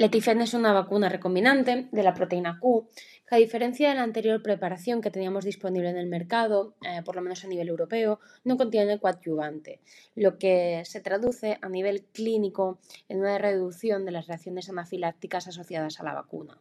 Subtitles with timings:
[0.00, 2.88] Letifen es una vacuna recombinante de la proteína Q
[3.26, 7.16] que a diferencia de la anterior preparación que teníamos disponible en el mercado, eh, por
[7.16, 9.80] lo menos a nivel europeo, no contiene coadyuvante,
[10.14, 15.98] lo que se traduce a nivel clínico en una reducción de las reacciones anafilácticas asociadas
[15.98, 16.60] a la vacuna.